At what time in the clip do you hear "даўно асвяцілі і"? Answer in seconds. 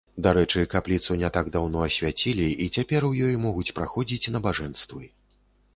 1.55-2.71